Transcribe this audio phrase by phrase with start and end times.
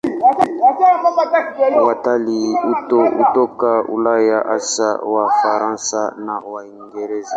[1.85, 2.53] Watalii
[3.17, 7.29] hutoka Ulaya, hasa Wafaransa na Waingereza.